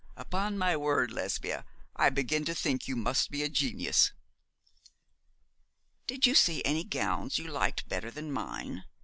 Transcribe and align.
'Upon 0.15 0.57
my 0.57 0.75
word, 0.75 1.11
Lesbia, 1.13 1.63
I 1.95 2.09
begin 2.09 2.43
to 2.45 2.55
think 2.55 2.87
you 2.87 2.95
must 2.95 3.29
be 3.29 3.43
a 3.43 3.49
genius.' 3.49 4.11
'Did 6.07 6.25
you 6.25 6.33
see 6.33 6.65
any 6.65 6.83
gowns 6.83 7.37
you 7.37 7.45
liked 7.47 7.87
better 7.87 8.09
than 8.09 8.31
mine?' 8.31 8.83